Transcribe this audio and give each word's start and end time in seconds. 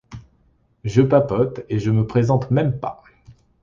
Je 0.83 1.03
papote 1.03 1.61
et 1.69 1.77
je 1.77 1.91
me 1.91 2.07
présente 2.07 2.49
même 2.49 2.79
pas. 2.79 3.03